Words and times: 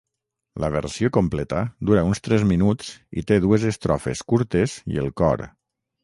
La 0.61 0.69
versió 0.75 1.09
completa 1.17 1.59
dura 1.89 2.05
uns 2.11 2.23
tres 2.27 2.45
minuts 2.51 2.89
i 3.21 3.25
té 3.33 3.37
dues 3.43 3.65
estrofes 3.73 4.23
curtes 4.33 4.75
i 4.95 4.99
el 5.03 5.13
cor. 5.23 5.45